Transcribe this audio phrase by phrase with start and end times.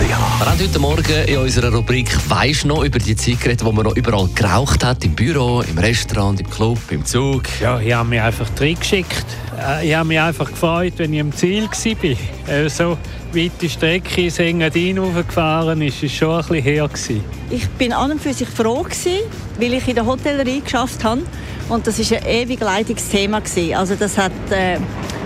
[0.00, 3.84] Wir haben heute Morgen in unserer Rubrik «Weisst noch» über die Zeit geredet, wo man
[3.84, 5.04] noch überall geraucht hat.
[5.04, 7.44] Im Büro, im Restaurant, im Club, im Zug.
[7.60, 9.24] Ja, ich habe mich einfach reingeschickt.
[9.56, 12.52] Äh, Ich habe mich einfach gefreut, wenn ich am Ziel war.
[12.52, 12.98] Äh, So
[13.32, 16.88] weite Strecke ins Engadin hochgefahren ist, ist schon ein bisschen her.
[16.88, 17.24] Gewesen.
[17.50, 19.20] Ich bin an und für sich froh gewesen,
[19.60, 21.22] weil ich in der Hotellerie geschafft habe
[21.68, 23.74] und das ist ein ewig leidiges Thema gewesen.
[23.74, 24.78] Also das hat äh,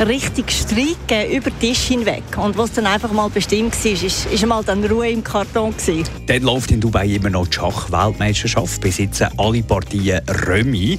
[0.00, 4.26] richtig Streit gegeben, über den Tisch hinweg und was dann einfach mal bestimmt war, ist,
[4.26, 6.04] ist mal dann Ruhe im Karton gewesen.
[6.26, 8.80] Dann läuft in Dubai immer noch die Schach-Weltmeisterschaft.
[8.80, 10.98] Besitzen alle Partien Römi.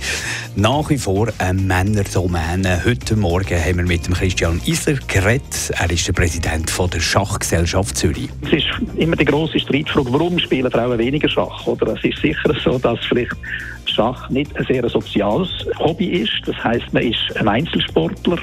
[0.56, 2.82] Nach wie vor eine Männerdomäne.
[2.86, 5.72] Heute Morgen haben wir mit dem Christian Isler geredet.
[5.78, 8.30] Er ist der Präsident von der Schachgesellschaft Zürich.
[8.44, 11.66] Es ist immer die große Streitfrage, warum spielen Frauen weniger Schach?
[11.66, 13.36] Oder es ist sicher so, dass vielleicht
[13.86, 15.50] Schach nicht ein sehr soziales
[15.80, 16.32] Hobby ist.
[16.46, 18.38] Das heißt, man ist ein Einzelsportler.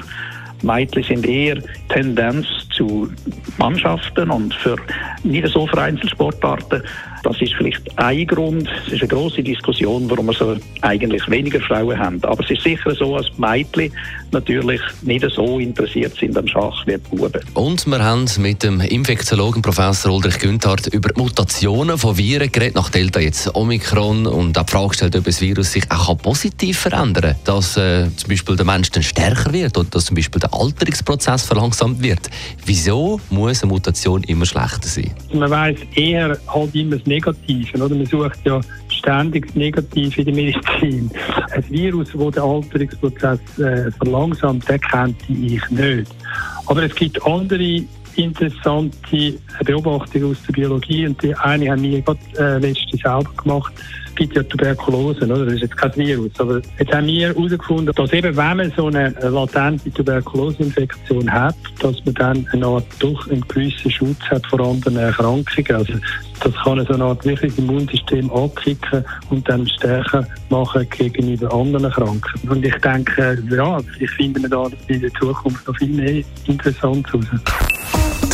[0.63, 3.09] Mädchen sind eher Tendenz zu
[3.57, 4.75] Mannschaften und für
[5.23, 6.83] nicht so für Einzelsportarten.
[7.23, 8.69] Das ist vielleicht ein Grund.
[8.87, 12.23] Es ist eine große Diskussion, warum wir so eigentlich weniger Frauen haben.
[12.23, 13.91] Aber es ist sicher so, dass Mädchen
[14.31, 17.41] natürlich nicht so interessiert sind am Schach wie die Buben.
[17.55, 22.89] Und wir haben mit dem Infektiologen Professor Ulrich Günthardt über Mutationen von Viren geredet, nach
[22.89, 27.35] Delta jetzt Omikron und auch die Frage gestellt, ob das Virus sich auch positiv verändern
[27.35, 30.53] kann, dass äh, zum Beispiel der Mensch dann stärker wird oder dass zum Beispiel der
[30.53, 32.29] Alterungsprozess verlangsamt wird.
[32.65, 35.13] Wieso eine Mutation immer schlechter sein?
[35.33, 37.83] Man weiß eher halt immer das Negative.
[37.83, 37.95] Oder?
[37.95, 41.11] Man sucht ja ständig das Negative in der Medizin.
[41.51, 46.11] Ein Virus, das den Alterungsprozess äh, verlangsamt, den kennt ich nicht.
[46.65, 47.83] Aber es gibt andere
[48.19, 53.73] interessante Beobachtungen aus der Biologie und die eine haben wir gerade äh, letztens selber gemacht.
[54.15, 55.45] Gibt ja Tuberkulose, oder?
[55.45, 58.87] das ist jetzt kein Virus, aber jetzt haben wir herausgefunden, dass eben, wenn man so
[58.87, 64.59] eine latente Tuberkuloseinfektion hat, dass man dann eine Art doch einen gewissen Schutz hat vor
[64.59, 65.71] anderen Erkrankungen.
[65.71, 65.93] Also
[66.41, 72.49] das kann so eine Art wirklich Immunsystem abkicken und dann stärker machen gegenüber anderen Erkrankungen.
[72.49, 77.13] Und ich denke, ja, ich finde wir da in der Zukunft noch viel mehr interessant
[77.13, 77.25] raus.